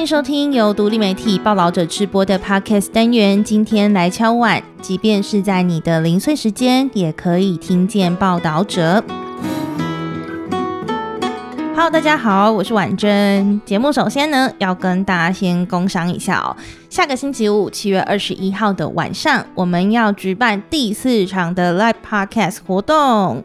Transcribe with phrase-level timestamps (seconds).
[0.00, 3.44] 欢迎收听由独立媒体报道者直播的 Podcast 单元。
[3.44, 9.04] 今天来敲碗，即便是在你的零碎时间，也可以听见报道者。
[11.74, 13.60] Hello，大家好，我是婉珍。
[13.66, 16.56] 节目首先呢，要跟大家先工商一下哦。
[16.88, 23.44] 下个星期五，七月二十一号的晚上，我们要举办第四场的 Live Podcast 活动。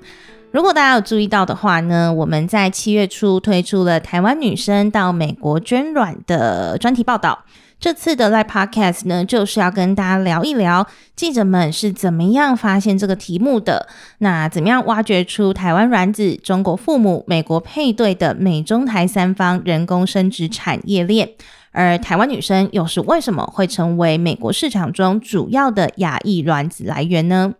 [0.55, 7.43] 如果大家有注意到的话呢，我们在七月初推出了台湾女生到美国捐卵的专题报道。
[7.77, 13.89] 这次的 Live Podcast 呢，就是要跟大家聊一聊记者们是怎么样发现这个题目的，
[14.20, 21.31] 那怎么样挖掘出台湾卵子、中国父母、美国配对的美中台三方人工生殖产业链，
[21.73, 27.55] 而台湾女生又是为什么会成为美国市场中主要的亚裔卵子来源呢？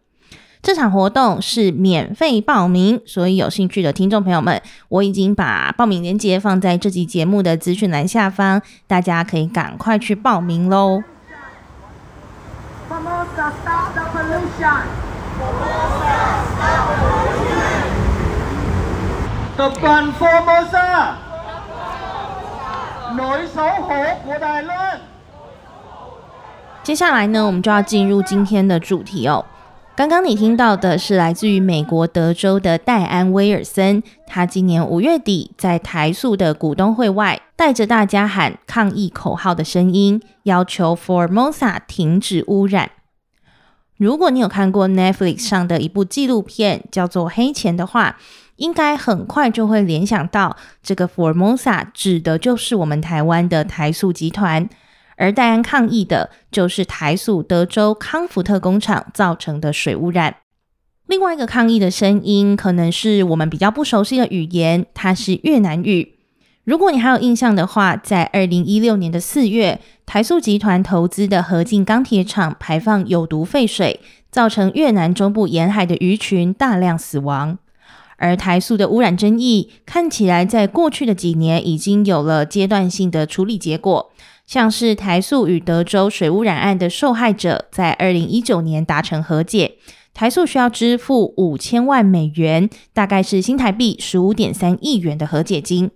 [0.65, 11.03] 这场活动是免费报名，所以有兴趣的听众朋友们，我已经把报名链接放在这集节目的资讯栏下方，大家可以赶快去报名喽。
[26.81, 29.45] 接下来呢，我们就要进入今天的主题哦。
[29.96, 42.91] 刚刚你听到的是来自于美国德州的戴安·威尔森，他今年五月底在台塑的股东会外，带着大家喊抗议口号的声音，要求 Formosa 停止污染。
[43.96, 48.18] 如果你有看过 Netflix 上的一部纪录片，叫做《黑钱》的话，
[48.57, 54.68] 应该很快就会联想到这个 Formosa 指的就是我们台湾的台塑集团。
[55.18, 60.38] 而戴安抗议的就是台塑德州康福特工厂造成的水污染。
[61.08, 66.16] 另外一个抗议的声音，可能是我们比较不熟悉的语言，它是越南语。
[66.63, 74.00] 如果你还有印象的话，在二零一六年的四月，台塑集团投资的合进钢铁厂排放有毒废水，
[74.31, 77.59] 造成越南中部沿海的鱼群大量死亡。
[78.18, 84.12] 而台塑的污染争议，看起来在过去的几年已经有了阶段性的处理结果。
[84.45, 89.73] 像是台塑与德州水污染案的受害者，在二零一九年达成和解，
[90.13, 95.89] 台塑需要支付五千万美元，大概是新台币十五点三亿元的和解金。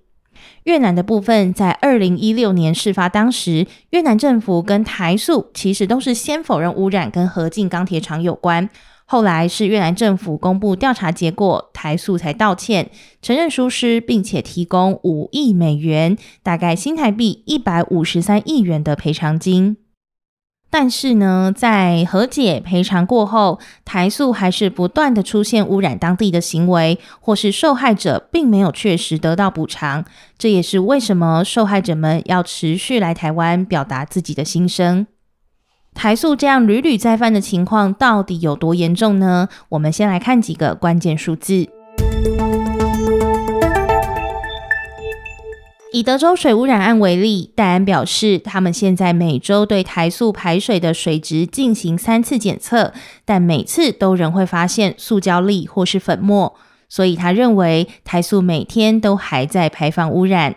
[0.64, 8.70] 越南的部分，在二零一六年事发当时，越南政府跟台塑其实都是先否认污染跟合进钢铁厂有关。
[9.12, 12.92] 后来是越南政府公布调查结果，台塑才道歉，
[13.24, 19.78] 承认疏失，并且提供五亿美元，大概新台币一百五十三亿元的赔偿金。
[20.70, 30.06] 但是呢，在和解赔偿过后，台塑还是不断的出现污染当地的行为，或是受害者并没有确实得到补偿。
[30.38, 35.08] 这也是为什么受害者们要持续来台湾表达自己的心声。
[36.00, 39.50] 台塑这样屡屡再犯的情况到底有多严重呢？
[39.68, 41.68] 我们先来看几个关键数字。
[45.92, 52.94] 以德州水污染案为例，戴安表示，他们现在每周对台塑排水的水质进行三次检测，
[53.26, 56.56] 但每次都仍会发现塑胶粒或是粉末，
[56.88, 60.56] 所以他认为台塑每天都还在排放污染。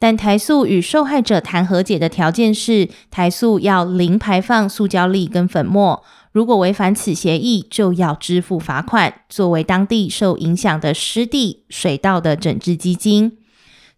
[0.00, 6.02] 但台塑与受害者谈和解的条件是，台塑要零排放塑胶粒跟粉末，
[6.32, 13.36] 如果违反此协议，就要支付罚款，作为当地受影响的湿地水道的整治基金。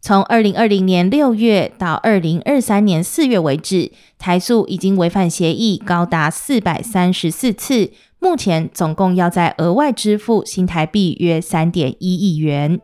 [0.00, 12.80] 从二零二零年六月到二零二三年四月为止，台塑已经违反协议高达四百三十四次，目前总共要再额外支付新台币约三点一亿元。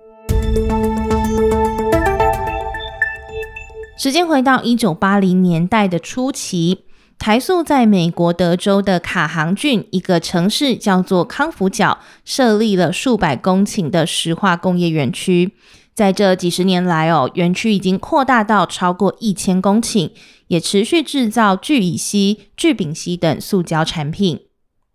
[3.99, 6.85] 时间回到一九八零年代的初期，
[7.19, 15.53] 台塑在美国德州的卡航郡一个城市叫做康福角，设立了数百公顷的石化工业园区。
[15.95, 20.13] 在这几十年来，哦，园区已经扩大到超过一千公顷，
[20.47, 24.43] 也持续制造聚乙烯、聚丙烯等塑胶产品。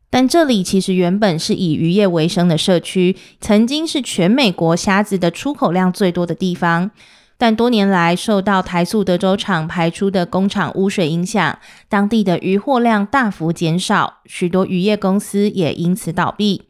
[0.09, 6.91] 但这里其实原本是以渔业为生的社区，曾经是全美国虾子的出口量最多的地方。
[7.37, 11.59] 但多年来，受到台塑德州厂排出的工厂污水影响，
[11.89, 16.63] 当地的渔获量大幅减少，许多渔业公司也因此倒闭。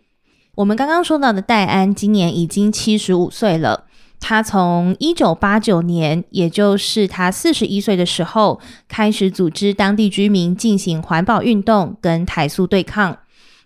[0.56, 3.86] 我们刚刚说到的戴安今年已经七十五岁了。
[4.20, 13.18] 他从一九八九年，也就是他四十一岁的时候，开始组织当地居民进行环保运动，跟台塑对抗。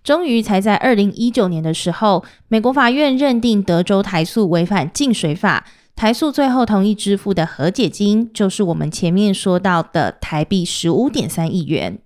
[0.03, 5.65] 终于才在二零一九年的时候，美国法院认定德州台塑违反净水法。
[5.97, 11.97] 台塑最后同意支付的和解金，就是我们前面说到的台币十五点三亿元。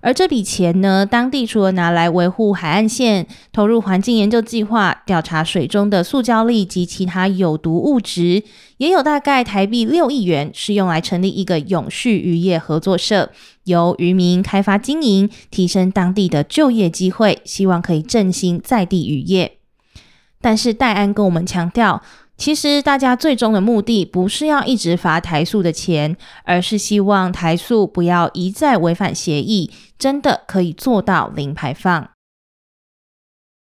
[0.00, 8.42] 而这笔钱呢，当地除了拿来维护海岸线、投入环境研究计划、调查水中的塑胶粒及其他有毒物质，
[8.78, 13.30] 也有大概台币六亿元是用来成立一个永续渔业合作社，
[13.66, 19.58] 由渔民开发经营，提升当地的就业机会，希望可以振兴在地渔业。
[20.40, 22.02] 但是戴安跟我们强调。
[22.36, 32.10] 其实，大家最终的目的不是要一直罚台塑的钱，而是希望台塑不要一再违反协议，真的可以做到零排放。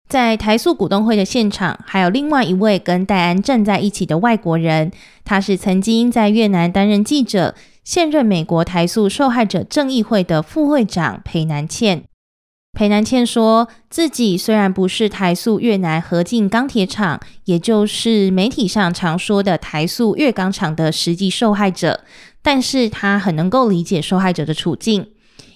[0.08, 4.90] 在台塑股东会的现场，还有另外一位跟戴安站在一起的外国人，
[5.24, 12.04] 他是曾经在越南担任记者、现任美国台塑受害者正义会的副会长裴南茜。
[12.74, 22.00] 裴南倩说自己虽然不是台塑越南合进钢铁厂，也就是媒体上常说的台塑越钢厂的实际受害者，
[22.42, 25.06] 但是他很能够理解受害者的处境，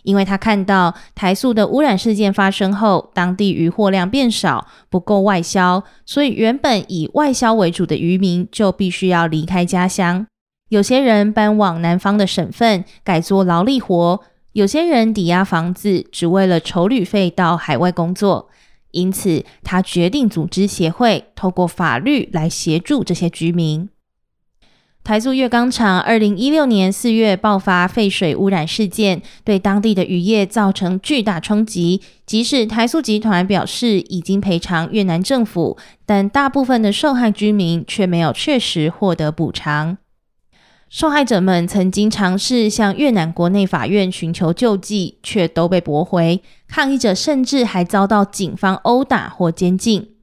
[0.05, 10.25] 因为他看到台塑的污染事件发生后，当地渔获量变少，不够外销，所以原本以外销为主的渔民就必须要离开家乡，
[10.69, 14.21] 有些人搬往南方的省份，改做劳力活。
[14.59, 18.49] 有些人抵押房子，只为了筹旅费到海外工作，
[18.91, 23.89] 因此他决定组织协会，透过法律来协助这些居民。
[25.05, 32.03] 台塑越钢厂二零一六年四月爆发废水污染事件，对当地的渔业造成巨大冲击。
[32.27, 39.99] 即使台塑集团表示已经赔偿越南政府，但大部分的受害居民却没有确实获得补偿。
[40.91, 46.43] 受害者们曾经尝试向越南国内法院寻求救济，却都被驳回。
[46.67, 50.15] 抗议者甚至还遭到警方殴打或监禁。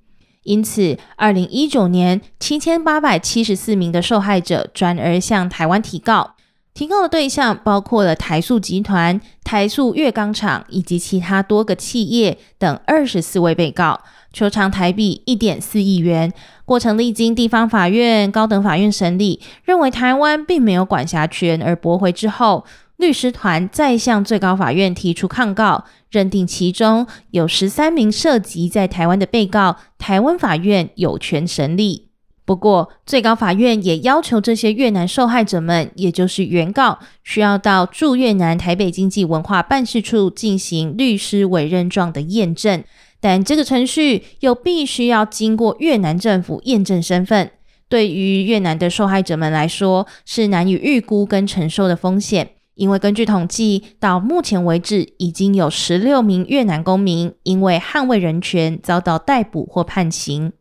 [0.43, 6.35] 因此，二零一九年，七千八百七十四名的受害者转而向台湾提告。
[6.73, 14.01] 提告的对象包括了台塑集团、台塑越钢厂以及其他多个企业等二十四位被告。
[14.35, 16.33] 求偿台币一点四亿元，
[16.65, 22.65] 过程历经地方法院、高等法院审理，认为台湾并没有管辖权而驳回之后，
[22.97, 32.09] 律师团再向最高法院提出抗告，认定其中有十三名涉及在台湾的被告，台湾法院有权审理。
[32.43, 42.83] 不过，最高法院也要求这些越南受害者们，也就是原告，需要到驻越南台北经济文化办事处进行律师委任状的验证。
[43.19, 47.51] 但这个程序又必须要经过越南政府验证身份，
[47.89, 52.51] 对于越南的受害者们来说是难以预估跟承受的风险。
[52.75, 60.51] 因为根据统计，到目前为止已经有十六名越南公民因为捍卫人权遭到逮捕或判刑。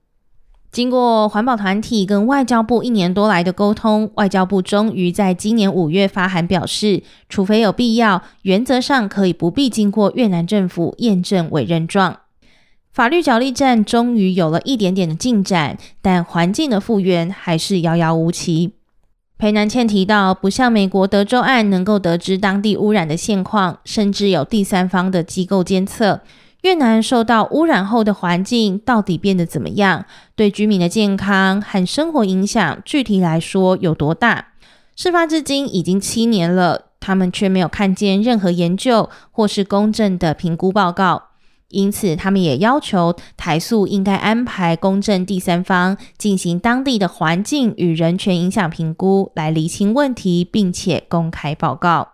[0.71, 12.21] 经过环保团体跟外交部一年多来的沟通，外交部终于在今年五月发函表示，除非有必要，原则上可以不必经过越南政府验证委任状。
[12.95, 18.75] 法律角力战终于有了一点点的进展，但环境的复原还是遥遥无期。
[19.37, 26.21] 裴南倩提到，不像美国德州案能够得知当地污染的现况，甚至有第三方的机构监测，
[26.63, 30.05] 越南受到污染后的环境到底变得怎么样？
[30.37, 34.53] 对居民的健康和生活影响，具体来说有多大？
[34.95, 41.34] 事发至今已经七年了，他们却没有看见任何研究或是公正的评估报告。
[41.75, 52.13] 因此，他们也要求台塑应该安排公正第三方进行当地的环境与人权影响评估，来厘清问题，并且公开报告。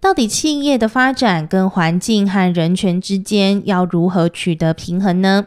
[0.00, 5.46] 到底企业的发展跟环境和人权之间要如何取得平衡呢？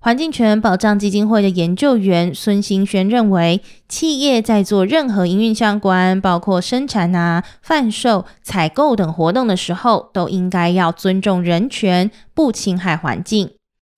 [0.00, 13.50] 环境权保障基金会的研究员孙兴轩认为，企业在做任何营运相关，包括生产啊、贩售、采购等活动的时候，都应该要尊重人权，不侵害环境。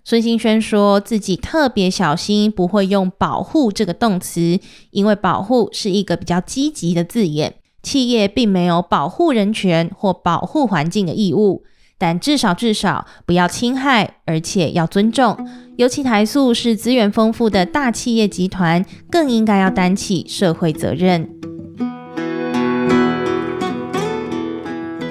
[0.02, 4.58] 孙兴轩说自己特别小心，不会用“保护”这个动词，
[4.92, 11.62] 因为“保护”是一个比较积极的字眼，企业并没有保护人权或保护环境的义务。
[12.00, 15.36] 但至少至少不要侵害，而且要尊重。
[15.76, 21.28] 尤其台塑是资源丰富的大企业集团，更应该要担起社会责任。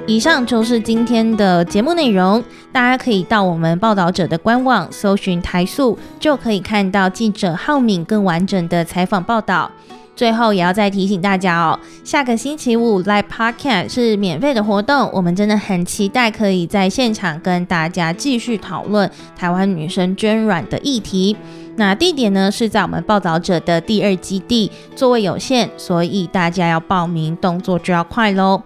[0.07, 9.71] 以上就是今天的节目内容，大家可以到我们报道者的官网搜寻台塑，就可以看到记者浩敏更完整的采访报道。
[10.15, 21.37] 最后也要再提醒大家哦，下个星期五 Live Podcast 是免费的活动，我们真的很期待可以在现场跟大家继续讨论台湾女生捐卵的议题。
[21.77, 28.61] 那地点呢是在我们报道者的第二基地，座位有限，所以大家要报名动作就要快喽。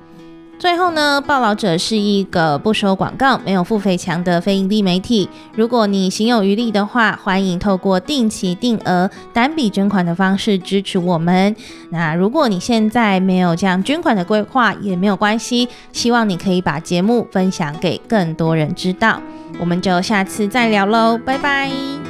[0.63, 5.27] 最后呢，报导者是一个不收广告、没有付费墙的非营利媒体。
[5.55, 11.53] 如果你行有余力的话，欢迎透过定期定额单笔捐款的方式支持我们。
[11.89, 15.67] 那如果你现在没有这样捐款的规划，也没有关系。
[15.91, 19.19] 希望你可以把节目分享给更多人知道。
[19.59, 22.02] 我们就下次再聊喽，拜拜。